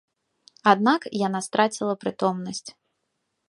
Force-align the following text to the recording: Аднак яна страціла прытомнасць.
Аднак 0.71 1.01
яна 1.27 1.39
страціла 1.49 1.93
прытомнасць. 2.07 2.67